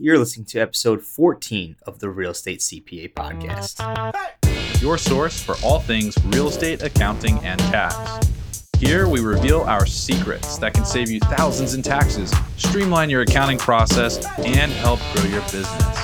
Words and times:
You're 0.00 0.18
listening 0.18 0.46
to 0.46 0.60
episode 0.60 1.02
14 1.02 1.74
of 1.82 1.98
the 1.98 2.08
Real 2.08 2.30
Estate 2.30 2.60
CPA 2.60 3.14
podcast. 3.14 3.80
Your 4.80 4.96
source 4.96 5.42
for 5.42 5.56
all 5.64 5.80
things 5.80 6.16
real 6.26 6.46
estate, 6.46 6.82
accounting, 6.82 7.38
and 7.44 7.58
tax. 7.58 8.20
Here 8.78 9.08
we 9.08 9.18
reveal 9.18 9.62
our 9.62 9.86
secrets 9.86 10.56
that 10.58 10.74
can 10.74 10.84
save 10.84 11.10
you 11.10 11.18
thousands 11.18 11.74
in 11.74 11.82
taxes, 11.82 12.32
streamline 12.56 13.10
your 13.10 13.22
accounting 13.22 13.58
process, 13.58 14.24
and 14.38 14.70
help 14.70 15.00
grow 15.14 15.24
your 15.24 15.42
business. 15.42 15.98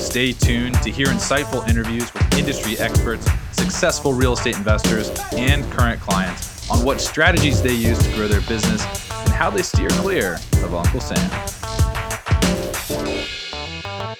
Stay 0.00 0.30
tuned 0.30 0.80
to 0.82 0.92
hear 0.92 1.06
insightful 1.06 1.66
interviews 1.68 2.14
with 2.14 2.38
industry 2.38 2.78
experts, 2.78 3.28
successful 3.50 4.12
real 4.12 4.34
estate 4.34 4.56
investors, 4.56 5.10
and 5.32 5.64
current 5.72 6.00
clients 6.00 6.70
on 6.70 6.84
what 6.84 7.00
strategies 7.00 7.60
they 7.60 7.74
use 7.74 7.98
to 7.98 8.14
grow 8.14 8.28
their 8.28 8.42
business 8.42 8.84
and 9.10 9.30
how 9.30 9.50
they 9.50 9.62
steer 9.62 9.88
clear 9.90 10.34
of 10.62 10.72
Uncle 10.72 11.00
Sam. 11.00 11.63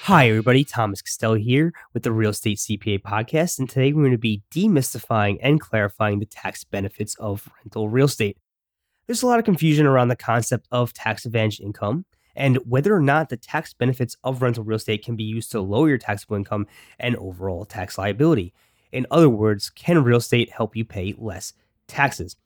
Hi, 0.05 0.29
everybody. 0.29 0.65
Thomas 0.65 1.01
Costello 1.01 1.37
here 1.37 1.73
with 1.95 2.03
the 2.03 2.13
Real 2.13 2.29
Estate 2.29 2.59
CPA 2.59 3.01
podcast. 3.01 3.59
And 3.59 3.67
today 3.67 3.91
we're 3.91 4.03
going 4.03 4.13
to 4.13 4.19
be 4.19 4.43
demystifying 4.51 5.39
and 5.41 5.59
clarifying 5.59 6.19
the 6.19 6.27
tax 6.27 6.63
benefits 6.63 7.15
of 7.15 7.49
rental 7.65 7.89
real 7.89 8.05
estate. 8.05 8.37
There's 9.07 9.23
a 9.23 9.27
lot 9.27 9.39
of 9.39 9.47
confusion 9.47 9.87
around 9.87 10.09
the 10.09 10.15
concept 10.15 10.69
of 10.71 10.93
tax 10.93 11.25
advantage 11.25 11.59
income 11.59 12.05
and 12.37 12.59
whether 12.67 12.95
or 12.95 13.01
not 13.01 13.31
the 13.31 13.39
tax 13.39 13.73
benefits 13.73 14.15
of 14.23 14.43
rental 14.43 14.63
real 14.63 14.77
estate 14.77 15.03
can 15.03 15.17
be 15.17 15.25
used 15.25 15.51
to 15.53 15.63
lower 15.63 15.89
your 15.89 15.97
taxable 15.97 16.37
income 16.37 16.67
and 16.99 17.17
overall 17.17 17.65
tax 17.65 17.97
liability. 17.97 18.53
In 18.93 19.07
other 19.11 19.31
words, 19.31 19.71
can 19.71 20.05
real 20.05 20.19
estate 20.19 20.51
help 20.51 20.77
you 20.77 20.85
pay 20.85 21.15
less 21.17 21.55
taxes? 21.89 22.37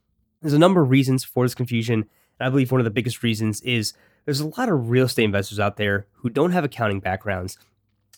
There's 0.42 0.54
a 0.54 0.60
number 0.60 0.80
of 0.80 0.90
reasons 0.90 1.24
for 1.24 1.44
this 1.44 1.56
confusion. 1.56 2.04
And 2.38 2.46
I 2.46 2.50
believe 2.50 2.70
one 2.70 2.80
of 2.80 2.84
the 2.84 2.90
biggest 2.90 3.24
reasons 3.24 3.60
is 3.62 3.94
there's 4.28 4.40
a 4.40 4.46
lot 4.58 4.68
of 4.68 4.90
real 4.90 5.06
estate 5.06 5.24
investors 5.24 5.58
out 5.58 5.78
there 5.78 6.06
who 6.16 6.28
don't 6.28 6.50
have 6.50 6.62
accounting 6.62 7.00
backgrounds 7.00 7.56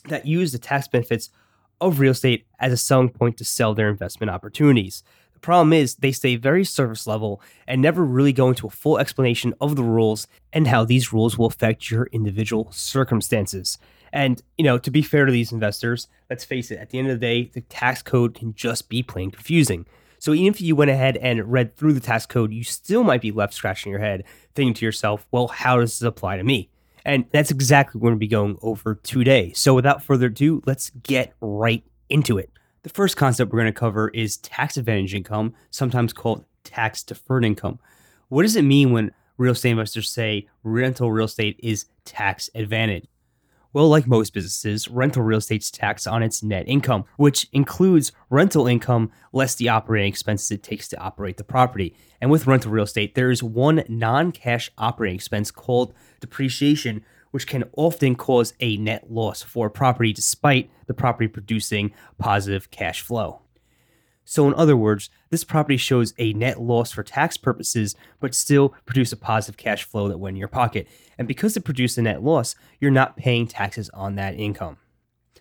that 0.09 0.27
use 0.27 0.51
the 0.51 0.59
tax 0.59 0.89
benefits 0.89 1.31
of 1.81 2.01
real 2.01 2.11
estate 2.11 2.47
as 2.59 2.73
a 2.73 2.77
selling 2.77 3.09
point 3.09 3.37
to 3.37 3.45
sell 3.45 3.75
their 3.75 3.89
investment 3.89 4.29
opportunities. 4.29 5.05
The 5.35 5.39
problem 5.39 5.73
is 5.73 5.95
they 5.95 6.11
stay 6.11 6.35
very 6.35 6.65
surface 6.65 7.07
level 7.07 7.41
and 7.69 7.81
never 7.81 8.05
really 8.05 8.33
go 8.33 8.49
into 8.49 8.67
a 8.67 8.71
full 8.71 8.99
explanation 8.99 9.55
of 9.61 9.77
the 9.77 9.85
rules 9.85 10.27
and 10.53 10.67
how 10.67 10.85
these 10.85 11.13
rules 11.13 11.39
will 11.39 11.47
affect 11.47 11.93
your 11.93 12.07
individual 12.07 12.73
circumstances. 12.73 13.79
And, 14.13 14.43
you 14.59 14.65
know, 14.65 14.79
to 14.79 14.91
be 14.91 15.03
fair 15.03 15.27
to 15.27 15.31
these 15.31 15.53
investors, 15.53 16.09
let's 16.29 16.45
face 16.45 16.73
it, 16.73 16.81
at 16.81 16.91
the 16.91 16.99
end 16.99 17.09
of 17.09 17.21
the 17.21 17.25
day, 17.25 17.53
the 17.55 17.61
tax 17.61 18.03
code 18.03 18.35
can 18.35 18.53
just 18.55 18.89
be 18.89 19.05
plain 19.05 19.31
confusing. 19.31 19.87
So 20.21 20.35
even 20.35 20.53
if 20.53 20.61
you 20.61 20.77
went 20.77 20.91
ahead 20.91 21.17
and 21.17 21.51
read 21.51 21.77
through 21.77 21.95
the 21.95 22.01
tax 22.01 22.27
code, 22.27 22.53
you 22.53 22.63
still 22.63 23.03
might 23.03 23.23
be 23.23 23.33
left 23.33 23.55
scratching 23.55 23.91
your 23.91 24.01
head, 24.01 24.25
thinking 24.55 24.75
to 24.75 24.85
yourself, 24.85 25.27
well, 25.33 25.49
how 25.49 25.79
does 25.79 25.99
this 25.99 26.07
apply 26.07 26.37
to 26.37 26.45
me? 26.45 26.69
And 27.07 27.25
that's 27.33 27.51
exactly 27.51 27.99
what 27.99 28.05
we're 28.05 28.11
going 28.11 28.19
to 28.19 28.21
be 28.21 28.29
going 28.29 28.59
over 28.61 28.97
today. 28.97 29.53
So 29.55 29.75
without 29.75 30.05
further 30.05 30.27
ado, 30.27 30.63
let's 30.67 30.91
get 30.91 31.33
right 31.41 31.83
into 32.11 32.37
it. 32.37 32.51
The 32.83 32.91
first 32.91 33.17
concept 33.17 33.51
we're 33.51 33.61
going 33.61 33.73
to 33.73 33.79
cover 33.79 34.11
is 34.11 34.37
tax 34.37 34.77
advantage 34.77 35.15
income, 35.15 35.55
sometimes 35.71 36.13
called 36.13 36.45
tax 36.65 37.03
deferred 37.03 37.45
income. 37.45 37.79
What 38.29 38.43
does 38.43 38.57
it 38.57 38.63
mean 38.63 38.93
when 38.93 39.13
real 39.39 39.53
estate 39.53 39.71
investors 39.71 40.11
say 40.11 40.47
rental 40.63 41.11
real 41.11 41.25
estate 41.25 41.59
is 41.63 41.87
tax 42.05 42.51
advantage? 42.55 43.07
Well, 43.73 43.89
like 43.89 44.09
most 44.09 44.35
businesses, 44.35 44.89
rental 44.89 45.23
real 45.23 45.39
estate's 45.39 45.71
taxed 45.71 46.09
on 46.09 46.25
its 46.25 46.43
net 46.43 46.65
income, 46.67 47.05
which 47.17 47.47
includes 47.53 48.11
rental 48.29 48.67
income 48.67 49.13
less 49.33 49.55
the 49.55 49.69
operating 49.69 50.09
expenses 50.09 50.51
it 50.51 50.65
takes 50.65 50.89
to 50.89 50.99
operate 50.99 51.37
the 51.37 51.45
property. 51.45 51.95
And 52.21 52.33
with 52.33 52.49
rental 52.49 52.73
real 52.73 52.85
estate, 52.85 53.15
there 53.15 53.31
is 53.31 53.45
one 53.45 53.85
non 53.89 54.33
cash 54.33 54.73
operating 54.77 55.15
expense 55.15 55.53
called 55.53 55.95
depreciation, 56.19 57.05
which 57.31 57.47
can 57.47 57.63
often 57.77 58.17
cause 58.17 58.55
a 58.59 58.77
net 58.77 59.09
loss 59.09 59.41
for 59.43 59.69
a 59.69 59.71
property 59.71 60.13
despite 60.13 60.69
the 60.87 60.95
property 60.95 61.29
producing 61.29 61.93
positive 62.19 62.73
cash 62.73 63.03
flow. 63.03 63.41
So, 64.31 64.47
in 64.47 64.55
other 64.55 64.77
words, 64.77 65.11
this 65.31 65.43
property 65.43 65.77
shows 65.77 66.15
a 66.17 66.33
net 66.35 66.61
loss 66.61 66.93
for 66.93 67.03
tax 67.03 67.37
purposes, 67.37 67.97
but 68.21 68.33
still 68.33 68.77
produce 68.87 69.11
a 69.11 69.17
positive 69.17 69.57
cash 69.57 69.83
flow 69.83 70.07
that 70.07 70.19
went 70.19 70.37
in 70.37 70.39
your 70.39 70.47
pocket. 70.47 70.87
And 71.19 71.27
because 71.27 71.57
it 71.57 71.65
produced 71.65 71.99
a 71.99 72.03
net 72.03 72.23
loss, 72.23 72.55
you're 72.79 72.93
not 72.93 73.17
paying 73.17 73.49
taxes 73.49 73.91
on 73.91 74.15
that 74.15 74.37
income. 74.37 74.77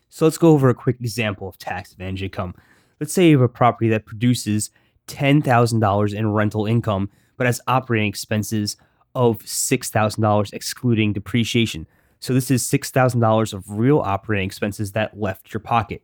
So, 0.10 0.26
let's 0.26 0.40
go 0.40 0.54
over 0.54 0.70
a 0.70 0.74
quick 0.74 1.00
example 1.00 1.48
of 1.48 1.60
tax 1.60 1.92
advantage 1.92 2.24
income. 2.24 2.56
Let's 3.00 3.14
say 3.14 3.30
you 3.30 3.40
have 3.40 3.48
a 3.48 3.48
property 3.48 3.90
that 3.90 4.08
produces 4.08 4.72
$10,000 5.06 6.14
in 6.16 6.32
rental 6.32 6.66
income, 6.66 7.12
but 7.38 7.46
has 7.46 7.62
operating 7.68 8.10
expenses 8.10 8.76
of 9.14 9.38
$6,000 9.44 10.52
excluding 10.52 11.14
depreciation. 11.14 11.86
So, 12.20 12.34
this 12.34 12.50
is 12.50 12.64
$6,000 12.64 13.54
of 13.54 13.70
real 13.70 14.00
operating 14.00 14.48
expenses 14.48 14.94
that 14.94 15.16
left 15.16 15.54
your 15.54 15.62
pocket. 15.62 16.02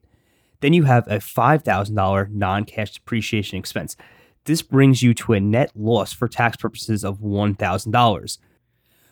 Then 0.62 0.74
you 0.74 0.84
have 0.84 1.08
a 1.08 1.18
$5,000 1.18 2.32
non 2.32 2.66
cash 2.66 2.94
depreciation 2.94 3.58
expense. 3.58 3.96
This 4.46 4.62
brings 4.62 5.02
you 5.02 5.14
to 5.16 5.34
a 5.34 5.40
net 5.40 5.72
loss 5.76 6.14
for 6.14 6.28
tax 6.28 6.58
purposes 6.58 7.04
of 7.04 7.20
$1,000. 7.20 8.38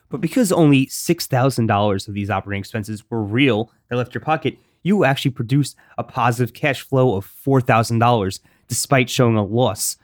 But 0.09 0.21
because 0.21 0.51
only 0.51 0.85
$6,000 0.85 2.07
of 2.07 2.13
these 2.13 2.29
operating 2.29 2.59
expenses 2.59 3.03
were 3.09 3.23
real 3.23 3.71
that 3.89 3.95
left 3.95 4.13
your 4.13 4.21
pocket, 4.21 4.57
you 4.83 5.05
actually 5.05 5.31
produced 5.31 5.75
a 5.97 6.03
positive 6.03 6.53
cash 6.53 6.81
flow 6.81 7.15
of 7.15 7.25
$4,000 7.25 8.39
despite 8.67 9.09
showing 9.09 9.37
a 9.37 9.43
loss 9.43 9.97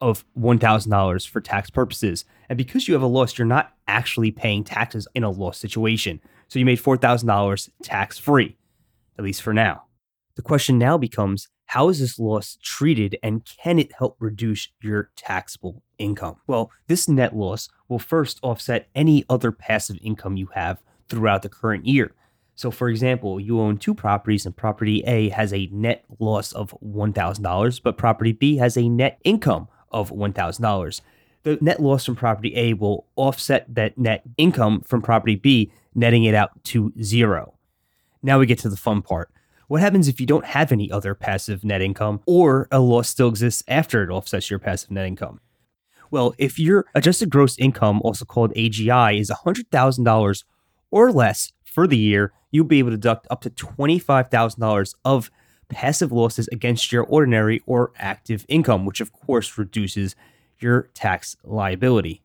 of 0.00 0.24
$1,000 0.38 1.28
for 1.28 1.40
tax 1.40 1.70
purposes. 1.70 2.24
And 2.48 2.56
because 2.56 2.88
you 2.88 2.94
have 2.94 3.02
a 3.02 3.06
loss, 3.06 3.38
you're 3.38 3.46
not 3.46 3.72
actually 3.86 4.30
paying 4.30 4.64
taxes 4.64 5.06
in 5.14 5.22
a 5.22 5.30
loss 5.30 5.58
situation. 5.58 6.20
So 6.48 6.58
you 6.58 6.64
made 6.64 6.78
$4,000 6.78 7.70
tax 7.82 8.18
free, 8.18 8.56
at 9.18 9.24
least 9.24 9.42
for 9.42 9.54
now. 9.54 9.84
The 10.36 10.42
question 10.42 10.78
now 10.78 10.98
becomes 10.98 11.48
how 11.66 11.88
is 11.88 11.98
this 11.98 12.18
loss 12.18 12.58
treated 12.62 13.18
and 13.22 13.44
can 13.44 13.78
it 13.78 13.92
help 13.98 14.16
reduce 14.20 14.68
your 14.80 15.10
taxable 15.16 15.82
income? 15.98 16.36
Well, 16.46 16.70
this 16.86 17.08
net 17.08 17.34
loss 17.34 17.68
will 17.88 17.98
first 17.98 18.38
offset 18.42 18.88
any 18.94 19.24
other 19.28 19.50
passive 19.50 19.98
income 20.02 20.36
you 20.36 20.46
have 20.54 20.82
throughout 21.08 21.42
the 21.42 21.48
current 21.48 21.86
year. 21.86 22.12
So, 22.54 22.70
for 22.70 22.88
example, 22.88 23.40
you 23.40 23.60
own 23.60 23.76
two 23.76 23.94
properties, 23.94 24.46
and 24.46 24.56
property 24.56 25.02
A 25.06 25.28
has 25.30 25.52
a 25.52 25.68
net 25.72 26.04
loss 26.18 26.52
of 26.52 26.74
$1,000, 26.82 27.82
but 27.82 27.98
property 27.98 28.32
B 28.32 28.56
has 28.56 28.76
a 28.76 28.88
net 28.88 29.18
income 29.24 29.68
of 29.90 30.10
$1,000. 30.10 31.00
The 31.42 31.58
net 31.60 31.80
loss 31.80 32.04
from 32.04 32.16
property 32.16 32.52
A 32.56 32.72
will 32.72 33.06
offset 33.16 33.66
that 33.74 33.98
net 33.98 34.22
income 34.38 34.80
from 34.82 35.02
property 35.02 35.36
B, 35.36 35.70
netting 35.94 36.24
it 36.24 36.34
out 36.34 36.50
to 36.64 36.92
zero. 37.02 37.54
Now 38.22 38.38
we 38.38 38.46
get 38.46 38.58
to 38.60 38.68
the 38.68 38.76
fun 38.76 39.02
part. 39.02 39.30
What 39.68 39.80
happens 39.80 40.06
if 40.06 40.20
you 40.20 40.26
don't 40.26 40.44
have 40.44 40.70
any 40.70 40.90
other 40.92 41.14
passive 41.14 41.64
net 41.64 41.82
income 41.82 42.20
or 42.24 42.68
a 42.70 42.78
loss 42.78 43.08
still 43.08 43.28
exists 43.28 43.64
after 43.66 44.04
it 44.04 44.10
offsets 44.10 44.48
your 44.48 44.60
passive 44.60 44.92
net 44.92 45.06
income? 45.06 45.40
Well, 46.10 46.34
if 46.38 46.56
your 46.56 46.86
adjusted 46.94 47.30
gross 47.30 47.58
income, 47.58 48.00
also 48.04 48.24
called 48.24 48.54
AGI, 48.54 49.18
is 49.18 49.28
$100,000 49.28 50.44
or 50.92 51.12
less 51.12 51.52
for 51.64 51.88
the 51.88 51.96
year, 51.96 52.32
you'll 52.52 52.64
be 52.64 52.78
able 52.78 52.90
to 52.90 52.96
deduct 52.96 53.26
up 53.28 53.40
to 53.42 53.50
$25,000 53.50 54.94
of 55.04 55.30
passive 55.68 56.12
losses 56.12 56.46
against 56.48 56.92
your 56.92 57.02
ordinary 57.02 57.60
or 57.66 57.92
active 57.96 58.46
income, 58.48 58.86
which 58.86 59.00
of 59.00 59.12
course 59.12 59.58
reduces 59.58 60.14
your 60.60 60.82
tax 60.94 61.36
liability. 61.42 62.22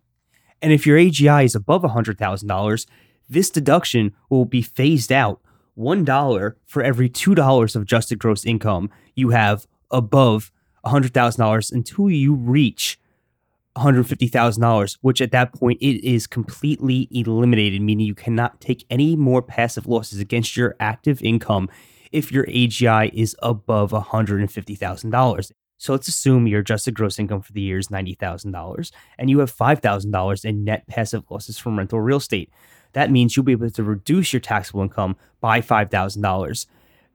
And 0.62 0.72
if 0.72 0.85
your 0.85 0.97
AGI 0.97 1.46
is 1.46 1.56
above 1.56 1.81
$100,000, 1.81 2.85
this 3.28 3.50
deduction 3.50 4.13
will 4.30 4.46
be 4.46 4.62
phased 4.62 5.12
out 5.12 5.41
$1 5.77 6.53
for 6.65 6.83
every 6.83 7.09
$2 7.09 7.75
of 7.75 7.81
adjusted 7.81 8.19
gross 8.19 8.45
income 8.45 8.89
you 9.15 9.29
have 9.29 9.67
above 9.91 10.51
$100,000 10.85 11.71
until 11.71 12.09
you 12.09 12.33
reach 12.33 12.99
$150,000, 13.77 14.97
which 15.01 15.21
at 15.21 15.31
that 15.31 15.53
point 15.53 15.81
it 15.81 16.05
is 16.05 16.27
completely 16.27 17.07
eliminated, 17.11 17.81
meaning 17.81 18.05
you 18.05 18.15
cannot 18.15 18.59
take 18.59 18.85
any 18.89 19.15
more 19.15 19.41
passive 19.41 19.87
losses 19.87 20.19
against 20.19 20.57
your 20.57 20.75
active 20.79 21.21
income 21.21 21.69
if 22.12 22.31
your 22.31 22.45
AGI 22.47 23.12
is 23.13 23.35
above 23.41 23.91
$150,000. 23.91 25.51
So 25.77 25.94
let's 25.94 26.07
assume 26.07 26.47
your 26.47 26.59
adjusted 26.59 26.94
gross 26.94 27.17
income 27.17 27.41
for 27.41 27.53
the 27.53 27.62
year 27.62 27.79
is 27.79 27.88
$90,000 27.88 28.91
and 29.17 29.29
you 29.29 29.39
have 29.39 29.56
$5,000 29.56 30.45
in 30.45 30.63
net 30.63 30.85
passive 30.88 31.24
losses 31.31 31.57
from 31.57 31.77
rental 31.77 32.01
real 32.01 32.17
estate 32.17 32.51
that 32.93 33.11
means 33.11 33.35
you'll 33.35 33.45
be 33.45 33.51
able 33.53 33.69
to 33.69 33.83
reduce 33.83 34.33
your 34.33 34.39
taxable 34.39 34.81
income 34.81 35.15
by 35.39 35.61
$5,000, 35.61 36.65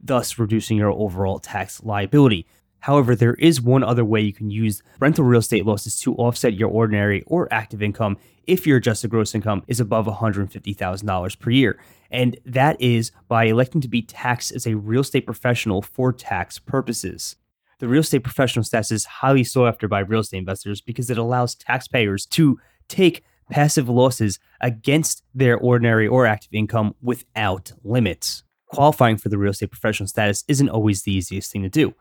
thus 0.00 0.38
reducing 0.38 0.76
your 0.76 0.90
overall 0.90 1.38
tax 1.38 1.82
liability. 1.82 2.46
However, 2.81 3.17
there 3.17 3.34
is 3.34 3.61
one 3.61 3.82
other 3.82 4.05
way 4.05 4.20
you 4.20 4.32
can 4.32 4.50
use 4.50 4.82
rental 5.00 5.25
real 5.25 5.40
estate 5.40 5.67
losses 5.67 5.99
to 6.00 6.14
offset 6.14 6.55
your 6.55 6.69
ordinary 6.70 7.23
or 7.26 7.52
active 7.52 7.82
income 7.82 8.17
if 8.46 8.67
your 8.67 8.76
adjusted 8.76 9.11
gross 9.11 9.34
income 9.34 9.64
is 9.67 9.81
above 9.81 10.06
$150,000 10.06 11.38
per 11.40 11.50
year. 11.50 11.81
And 12.11 12.38
that 12.46 12.81
is 12.81 13.11
by 13.26 13.44
electing 13.44 13.81
to 13.81 13.88
be 13.88 14.02
taxed 14.02 14.52
as 14.52 14.67
a 14.67 14.76
real 14.76 15.00
estate 15.00 15.26
professional 15.26 15.82
for 15.82 16.12
tax 16.12 16.58
purposes. 16.58 17.37
The 17.78 17.88
real 17.88 18.00
estate 18.00 18.23
professional 18.23 18.64
status 18.64 18.93
is 18.93 19.05
highly 19.05 19.44
sought 19.44 19.69
after 19.69 19.88
by 19.88 20.00
real 20.00 20.20
estate 20.20 20.38
investors 20.38 20.81
because 20.81 21.11
it 21.11 21.19
allows 21.19 21.55
taxpayers 21.55 22.25
to 22.26 22.58
take 22.88 23.25
passive 23.51 23.89
losses 23.89 24.39
against 24.61 25.23
their 25.35 25.57
ordinary 25.57 26.07
or 26.07 26.27
active 26.27 26.53
income 26.53 26.95
without 27.03 27.73
limits. 27.85 28.43
Qualifying 28.69 29.17
for 29.17 29.29
the 29.29 29.39
real 29.39 29.53
estate 29.53 29.71
professional 29.71 30.09
status 30.09 30.45
isn't 30.49 30.69
always 30.69 31.03
the 31.03 31.13
easiest 31.13 31.53
thing 31.53 31.63
to 31.63 31.69
do. 31.69 31.95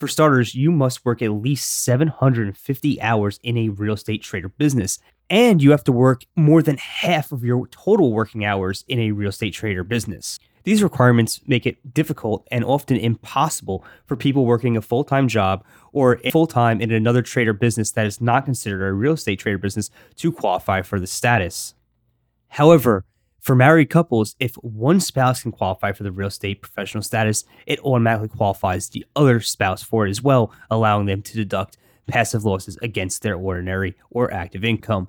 For 0.00 0.08
starters, 0.08 0.54
you 0.54 0.70
must 0.70 1.04
work 1.04 1.22
at 1.22 1.32
least 1.32 1.82
750 1.84 3.00
hours 3.00 3.40
in 3.42 3.58
a 3.58 3.68
real 3.68 3.94
estate 3.94 4.22
trade 4.22 4.44
or 4.44 4.50
business, 4.50 4.98
and 5.28 5.62
you 5.62 5.72
have 5.72 5.84
to 5.84 5.92
work 5.92 6.24
more 6.36 6.62
than 6.62 6.76
half 6.76 7.32
of 7.32 7.44
your 7.44 7.66
total 7.68 8.12
working 8.12 8.44
hours 8.44 8.84
in 8.88 8.98
a 9.00 9.10
real 9.12 9.30
estate 9.30 9.54
trade 9.54 9.76
or 9.76 9.84
business. 9.84 10.38
These 10.68 10.82
requirements 10.82 11.40
make 11.46 11.64
it 11.64 11.94
difficult 11.94 12.46
and 12.50 12.62
often 12.62 12.98
impossible 12.98 13.86
for 14.04 14.16
people 14.16 14.44
working 14.44 14.76
a 14.76 14.82
full 14.82 15.02
time 15.02 15.26
job 15.26 15.64
or 15.92 16.20
full 16.30 16.46
time 16.46 16.82
in 16.82 16.92
another 16.92 17.22
trade 17.22 17.48
or 17.48 17.54
business 17.54 17.92
that 17.92 18.04
is 18.04 18.20
not 18.20 18.44
considered 18.44 18.86
a 18.86 18.92
real 18.92 19.14
estate 19.14 19.38
trade 19.38 19.54
or 19.54 19.58
business 19.58 19.88
to 20.16 20.30
qualify 20.30 20.82
for 20.82 21.00
the 21.00 21.06
status. 21.06 21.72
However, 22.48 23.06
for 23.40 23.56
married 23.56 23.88
couples, 23.88 24.36
if 24.38 24.56
one 24.56 25.00
spouse 25.00 25.40
can 25.40 25.52
qualify 25.52 25.92
for 25.92 26.02
the 26.02 26.12
real 26.12 26.28
estate 26.28 26.60
professional 26.60 27.02
status, 27.02 27.46
it 27.66 27.80
automatically 27.80 28.28
qualifies 28.28 28.90
the 28.90 29.06
other 29.16 29.40
spouse 29.40 29.82
for 29.82 30.06
it 30.06 30.10
as 30.10 30.20
well, 30.20 30.52
allowing 30.70 31.06
them 31.06 31.22
to 31.22 31.32
deduct 31.32 31.78
passive 32.08 32.44
losses 32.44 32.76
against 32.82 33.22
their 33.22 33.36
ordinary 33.36 33.96
or 34.10 34.30
active 34.34 34.66
income. 34.66 35.08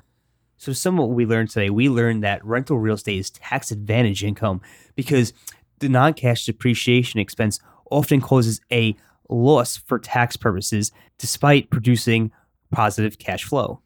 So, 0.60 0.74
some 0.74 1.00
of 1.00 1.08
what 1.08 1.16
we 1.16 1.26
learned 1.26 1.50
today, 1.50 1.70
we 1.70 1.88
learned 1.88 2.22
that 2.24 2.44
rental 2.46 2.78
real 2.78 2.96
estate 2.96 3.18
is 3.18 3.30
tax 3.30 3.72
advantage 3.72 4.26
income 4.26 4.60
because 4.94 5.32
the 5.80 5.88
non 5.88 6.14
cash 6.14 6.46
depreciation 6.46 7.20
expense 7.20 7.62
often 7.90 8.20
causes 8.20 8.60
a 8.70 8.96
loss 9.30 9.78
for 9.78 9.98
tax 9.98 10.36
purposes 10.36 10.92
despite 11.18 11.70
producing 11.70 12.32
positive 12.72 13.18
cash 13.18 13.46
flow. 13.46 13.80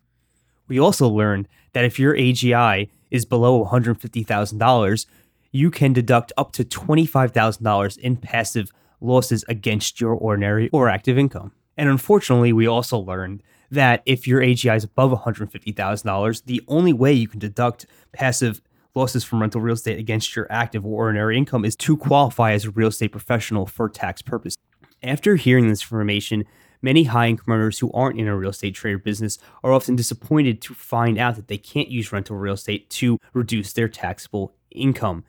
We 0.68 0.80
also 0.80 1.08
learned 1.08 1.48
that 1.74 1.86
if 1.86 2.00
your 2.00 2.16
AGI 2.16 2.90
is 3.12 3.24
below 3.24 3.64
$150,000, 3.64 5.06
you 5.52 5.70
can 5.70 5.94
deduct 5.94 6.32
up 6.38 6.54
to 6.54 6.64
$25,000 6.64 7.98
in 8.00 8.18
passive 8.18 8.72
losses 9.00 9.46
against 9.48 10.02
your 10.02 10.14
ordinary 10.14 10.70
or 10.74 10.90
active 10.90 11.20
income. 11.20 11.52
And 11.78 11.88
unfortunately, 11.88 12.52
we 12.52 12.68
also 12.68 12.98
learned 12.98 13.44
that 13.74 14.04
if 14.06 14.28
your 14.28 14.42
AGI 14.42 14.76
is 14.76 14.84
above 14.84 15.12
$150,000, 15.12 16.46
the 16.46 16.62
only 16.68 16.94
way 16.94 17.12
you 17.12 17.28
can 17.28 17.40
deduct 17.40 17.86
passive 18.12 18.62
losses 18.96 19.24
from 19.24 19.42
rental 19.42 19.62
real 19.62 19.74
estate 19.74 19.98
against 19.98 20.36
your 20.36 20.48
active 20.52 20.86
or 20.86 21.06
ordinary 21.06 21.38
income 21.38 21.66
is 21.66 21.76
to 21.76 21.98
qualify 21.98 22.52
as 22.52 22.66
a 22.66 22.72
real 22.72 22.90
estate 22.90 23.12
professional 23.12 23.66
for 23.66 23.90
tax 23.90 24.22
purposes. 24.22 24.58
After 25.02 25.36
hearing 25.36 25.68
this 25.68 25.82
information, 25.82 26.46
many 26.82 27.06
high 27.06 27.30
income 27.30 27.54
earners 27.54 27.80
who 27.80 27.92
aren't 27.92 28.20
in 28.20 28.28
a 28.28 28.38
real 28.38 28.52
estate 28.52 28.76
trade 28.76 28.94
or 28.94 29.00
business 29.00 29.40
are 29.64 29.74
often 29.74 29.96
disappointed 29.96 30.62
to 30.62 30.76
find 30.76 31.18
out 31.18 31.36
that 31.36 31.48
they 31.48 31.58
can't 31.58 31.90
use 31.90 32.12
rental 32.12 32.38
real 32.38 32.54
estate 32.54 32.90
to 32.92 33.20
reduce 33.34 33.74
their 33.74 33.88
taxable 33.90 34.54
income. 34.70 35.24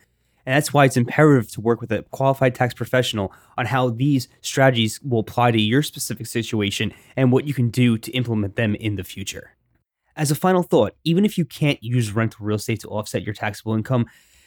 And 0.46 0.55
that's 0.55 0.73
why 0.73 0.85
it's 0.85 0.96
imperative 0.96 1.50
to 1.52 1.61
work 1.61 1.81
with 1.81 1.91
a 1.93 2.02
qualified 2.11 2.55
tax 2.55 2.75
professional 2.75 3.32
on 3.56 3.67
how 3.67 3.91
these 3.91 4.29
strategies 4.43 5.00
will 5.02 5.20
apply 5.20 5.52
to 5.52 5.61
your 5.61 5.82
specific 5.82 6.26
situation 6.26 6.93
and 7.17 7.32
what 7.32 7.46
you 7.46 7.55
can 7.55 7.70
do 7.70 7.96
to 7.99 8.11
implement 8.12 8.56
them 8.56 8.75
in 8.75 8.96
the 8.96 9.05
future. 9.05 9.56
As 10.17 10.31
a 10.31 10.37
final 10.37 10.62
thought, 10.62 10.94
even 11.02 11.25
if 11.25 11.37
you 11.37 11.44
can't 11.44 11.82
use 11.82 12.12
rental 12.12 12.46
real 12.46 12.56
estate 12.56 12.81
to 12.81 12.88
offset 12.88 13.23
your 13.23 13.35
taxable 13.35 13.75
income, 13.75 14.06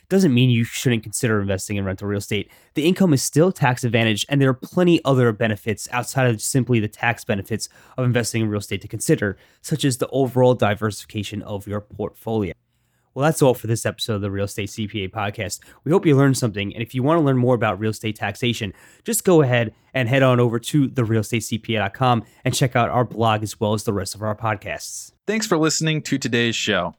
doesn't 0.09 0.33
mean 0.33 0.49
you 0.49 0.63
shouldn't 0.63 1.03
consider 1.03 1.41
investing 1.41 1.75
in 1.75 1.83
rental 1.83 2.07
real 2.07 2.19
estate. 2.19 2.49
The 2.75 2.85
income 2.85 3.13
is 3.13 3.21
still 3.21 3.51
tax 3.51 3.83
advantage, 3.83 4.25
and 4.29 4.41
there 4.41 4.49
are 4.49 4.53
plenty 4.53 5.03
other 5.03 5.33
benefits 5.33 5.89
outside 5.91 6.29
of 6.29 6.41
simply 6.41 6.79
the 6.79 6.87
tax 6.87 7.25
benefits 7.25 7.67
of 7.97 8.05
investing 8.05 8.43
in 8.43 8.49
real 8.49 8.59
estate 8.59 8.81
to 8.81 8.87
consider, 8.87 9.37
such 9.61 9.83
as 9.83 9.97
the 9.97 10.07
overall 10.07 10.53
diversification 10.53 11.41
of 11.41 11.67
your 11.67 11.81
portfolio. 11.81 12.53
Well, 13.17 13.25
that's 13.25 13.41
all 13.41 13.55
for 13.55 13.65
this 13.65 13.83
episode 13.83 14.13
of 14.13 14.21
the 14.21 14.29
Real 14.29 14.45
Estate 14.45 14.69
CPA 14.69 15.09
podcast. 15.09 15.61
We 15.83 15.91
hope 15.91 16.05
you 16.05 16.15
learned 16.15 16.37
something. 16.37 16.71
And 16.71 16.83
if 16.83 16.93
you 16.93 17.01
want 17.01 17.17
to 17.17 17.23
learn 17.23 17.35
more 17.35 17.55
about 17.55 17.79
real 17.79 17.89
estate 17.89 18.15
taxation, 18.15 18.75
just 19.05 19.23
go 19.23 19.41
ahead 19.41 19.73
and 19.95 20.07
head 20.07 20.21
on 20.21 20.39
over 20.39 20.59
to 20.59 20.87
therealestatecpa.com 20.87 22.23
and 22.45 22.53
check 22.53 22.75
out 22.75 22.91
our 22.91 23.03
blog 23.03 23.41
as 23.41 23.59
well 23.59 23.73
as 23.73 23.85
the 23.85 23.93
rest 23.93 24.13
of 24.13 24.21
our 24.21 24.35
podcasts. 24.35 25.13
Thanks 25.25 25.47
for 25.47 25.57
listening 25.57 26.03
to 26.03 26.19
today's 26.19 26.55
show. 26.55 26.93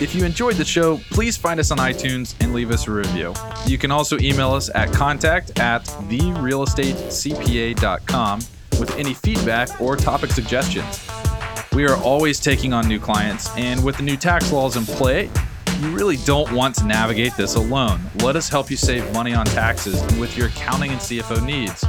If 0.00 0.14
you 0.14 0.24
enjoyed 0.24 0.54
the 0.54 0.64
show, 0.64 0.98
please 1.10 1.36
find 1.36 1.58
us 1.58 1.72
on 1.72 1.78
iTunes 1.78 2.36
and 2.38 2.54
leave 2.54 2.70
us 2.70 2.86
a 2.86 2.92
review. 2.92 3.34
You 3.66 3.78
can 3.78 3.90
also 3.90 4.16
email 4.20 4.52
us 4.52 4.70
at 4.76 4.92
contact 4.92 5.58
at 5.58 5.84
therealestatecpa.com 5.86 8.38
with 8.78 8.96
any 8.96 9.14
feedback 9.14 9.80
or 9.80 9.96
topic 9.96 10.30
suggestions. 10.30 11.08
We 11.78 11.86
are 11.86 11.96
always 11.98 12.40
taking 12.40 12.72
on 12.72 12.88
new 12.88 12.98
clients, 12.98 13.56
and 13.56 13.84
with 13.84 13.98
the 13.98 14.02
new 14.02 14.16
tax 14.16 14.50
laws 14.50 14.74
in 14.74 14.84
play, 14.84 15.30
you 15.78 15.90
really 15.90 16.16
don't 16.16 16.50
want 16.50 16.74
to 16.74 16.84
navigate 16.84 17.36
this 17.36 17.54
alone. 17.54 18.00
Let 18.16 18.34
us 18.34 18.48
help 18.48 18.68
you 18.68 18.76
save 18.76 19.12
money 19.12 19.32
on 19.32 19.46
taxes 19.46 20.02
with 20.18 20.36
your 20.36 20.48
accounting 20.48 20.90
and 20.90 21.00
CFO 21.00 21.40
needs. 21.46 21.84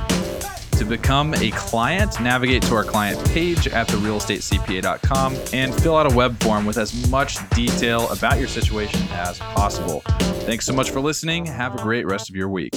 To 0.78 0.86
become 0.86 1.34
a 1.34 1.50
client, 1.50 2.22
navigate 2.22 2.62
to 2.66 2.76
our 2.76 2.84
client 2.84 3.28
page 3.30 3.68
at 3.68 3.88
therealestatecpa.com 3.88 5.36
and 5.54 5.74
fill 5.82 5.98
out 5.98 6.12
a 6.12 6.16
web 6.16 6.40
form 6.44 6.68
with 6.68 6.78
as 6.78 7.10
much 7.10 7.50
detail 7.50 8.08
about 8.12 8.38
your 8.38 8.48
situation 8.48 9.02
as 9.14 9.40
possible. 9.40 10.02
Thanks 10.46 10.68
so 10.68 10.74
much 10.74 10.92
for 10.92 11.02
listening. 11.02 11.48
Have 11.48 11.74
a 11.74 11.82
great 11.82 12.06
rest 12.06 12.30
of 12.30 12.36
your 12.36 12.50
week. 12.50 12.76